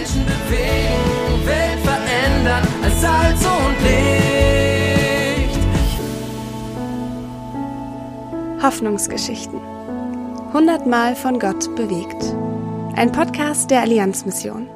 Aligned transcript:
Menschen 0.00 0.24
bewegen, 0.24 1.46
Welt 1.46 1.78
verändern 1.80 2.66
als 2.82 3.00
Salz 3.02 3.44
und 3.44 3.76
Licht. 3.82 5.60
Hoffnungsgeschichten. 8.62 9.60
Hundertmal 10.54 11.14
von 11.14 11.38
Gott 11.38 11.76
bewegt. 11.76 12.34
Ein 12.96 13.12
Podcast 13.12 13.70
der 13.70 13.82
Allianzmission. 13.82 14.70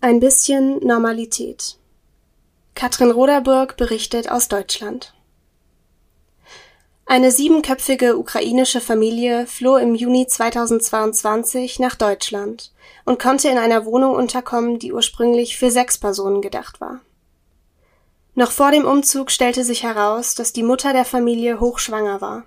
Ein 0.00 0.18
bisschen 0.18 0.84
Normalität. 0.84 1.78
Katrin 2.74 3.12
Roderburg 3.12 3.76
berichtet 3.76 4.28
aus 4.28 4.48
Deutschland. 4.48 5.14
Eine 7.10 7.32
siebenköpfige 7.32 8.16
ukrainische 8.16 8.80
Familie 8.80 9.44
floh 9.48 9.78
im 9.78 9.96
Juni 9.96 10.28
2022 10.28 11.80
nach 11.80 11.96
Deutschland 11.96 12.72
und 13.04 13.18
konnte 13.18 13.48
in 13.48 13.58
einer 13.58 13.84
Wohnung 13.84 14.14
unterkommen, 14.14 14.78
die 14.78 14.92
ursprünglich 14.92 15.58
für 15.58 15.72
sechs 15.72 15.98
Personen 15.98 16.40
gedacht 16.40 16.80
war. 16.80 17.00
Noch 18.36 18.52
vor 18.52 18.70
dem 18.70 18.84
Umzug 18.84 19.32
stellte 19.32 19.64
sich 19.64 19.82
heraus, 19.82 20.36
dass 20.36 20.52
die 20.52 20.62
Mutter 20.62 20.92
der 20.92 21.04
Familie 21.04 21.58
hochschwanger 21.58 22.20
war. 22.20 22.44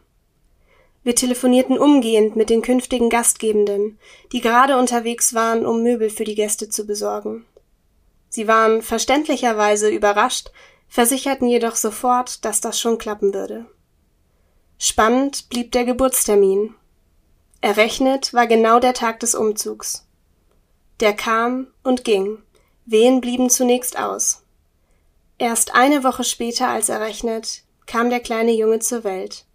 Wir 1.04 1.16
telefonierten 1.16 1.78
umgehend 1.78 2.38
mit 2.38 2.50
den 2.50 2.62
künftigen 2.62 3.10
Gastgebenden, 3.10 4.00
die 4.32 4.40
gerade 4.40 4.78
unterwegs 4.78 5.34
waren, 5.34 5.66
um 5.66 5.84
Möbel 5.84 6.10
für 6.10 6.24
die 6.24 6.36
Gäste 6.36 6.70
zu 6.70 6.88
besorgen. 6.88 7.46
Sie 8.30 8.48
waren 8.48 8.82
verständlicherweise 8.82 9.90
überrascht, 9.90 10.52
versicherten 10.88 11.50
jedoch 11.50 11.76
sofort, 11.76 12.46
dass 12.46 12.62
das 12.62 12.80
schon 12.80 12.98
klappen 12.98 13.34
würde. 13.34 13.66
Spannend 14.86 15.48
blieb 15.48 15.72
der 15.72 15.86
Geburtstermin. 15.86 16.76
Errechnet 17.62 18.34
war 18.34 18.48
genau 18.48 18.82
der 18.82 18.94
Tag 18.94 19.22
des 19.22 19.34
Umzugs. 19.34 20.06
Der 21.00 21.14
kam 21.14 21.68
und 21.86 22.04
ging. 22.04 22.44
Wehen 22.86 23.22
blieben 23.22 23.50
zunächst 23.50 23.98
aus. 23.98 24.44
Erst 25.38 25.74
eine 25.74 26.04
Woche 26.04 26.26
später 26.26 26.68
als 26.68 26.90
errechnet 26.90 27.64
kam 27.86 28.10
der 28.10 28.20
kleine 28.20 28.52
Junge 28.52 28.80
zur 28.80 29.06
Welt. 29.06 29.46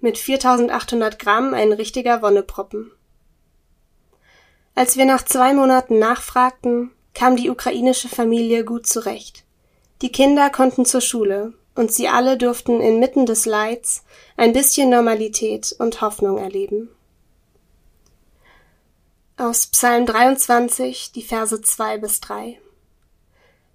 Mit 0.00 0.16
4800 0.16 1.18
Gramm 1.18 1.52
ein 1.52 1.74
richtiger 1.74 2.22
Wonneproppen. 2.22 2.90
Als 4.74 4.96
wir 4.96 5.04
nach 5.04 5.22
zwei 5.22 5.52
Monaten 5.52 5.98
nachfragten, 5.98 6.92
kam 7.12 7.36
die 7.36 7.50
ukrainische 7.50 8.08
Familie 8.08 8.64
gut 8.64 8.86
zurecht. 8.86 9.44
Die 10.00 10.12
Kinder 10.12 10.48
konnten 10.48 10.86
zur 10.86 11.02
Schule 11.02 11.52
und 11.78 11.92
sie 11.92 12.08
alle 12.08 12.36
durften 12.36 12.80
inmitten 12.80 13.24
des 13.24 13.46
Leids 13.46 14.02
ein 14.36 14.52
bisschen 14.52 14.90
Normalität 14.90 15.76
und 15.78 16.00
Hoffnung 16.00 16.36
erleben. 16.36 16.88
Aus 19.36 19.68
Psalm 19.68 20.04
23, 20.04 21.12
die 21.12 21.22
Verse 21.22 21.62
2 21.62 21.98
bis 21.98 22.18
3. 22.18 22.58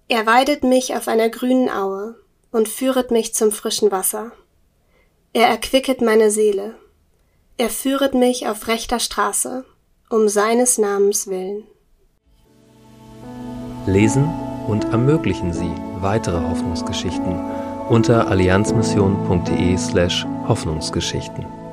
Er 0.08 0.26
weidet 0.26 0.64
mich 0.64 0.94
auf 0.94 1.08
einer 1.08 1.30
grünen 1.30 1.70
Aue 1.70 2.16
und 2.52 2.68
führet 2.68 3.10
mich 3.10 3.34
zum 3.34 3.50
frischen 3.50 3.90
Wasser. 3.90 4.32
Er 5.32 5.48
erquicket 5.48 6.02
meine 6.02 6.30
Seele. 6.30 6.74
Er 7.56 7.70
führet 7.70 8.12
mich 8.12 8.46
auf 8.46 8.68
rechter 8.68 9.00
Straße, 9.00 9.64
um 10.10 10.28
seines 10.28 10.76
Namens 10.76 11.26
willen. 11.26 11.64
Lesen 13.86 14.28
und 14.68 14.84
ermöglichen 14.92 15.54
Sie 15.54 15.72
weitere 16.02 16.42
Hoffnungsgeschichten 16.42 17.63
unter 17.88 18.28
allianzmission.de 18.28 19.76
slash 19.76 20.26
Hoffnungsgeschichten. 20.48 21.63